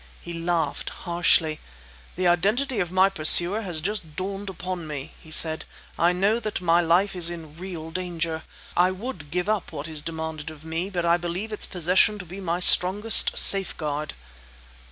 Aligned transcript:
He 0.19 0.33
laughed 0.33 0.89
harshly. 1.05 1.59
"The 2.15 2.25
identity 2.27 2.79
of 2.79 2.91
my 2.91 3.07
pursuer 3.07 3.61
has 3.61 3.81
just 3.81 4.15
dawned 4.15 4.49
upon 4.49 4.87
me," 4.87 5.13
he 5.21 5.29
said. 5.29 5.65
"I 5.95 6.11
know 6.11 6.39
that 6.39 6.59
my 6.59 6.81
life 6.81 7.15
is 7.15 7.29
in 7.29 7.55
real 7.55 7.91
danger. 7.91 8.41
I 8.75 8.89
would 8.89 9.29
give 9.29 9.47
up 9.47 9.71
what 9.71 9.87
is 9.87 10.01
demanded 10.01 10.49
of 10.49 10.65
me, 10.65 10.89
but 10.89 11.05
I 11.05 11.17
believe 11.17 11.51
its 11.53 11.67
possession 11.67 12.17
to 12.17 12.25
be 12.25 12.41
my 12.41 12.59
strongest 12.59 13.37
safeguard." 13.37 14.15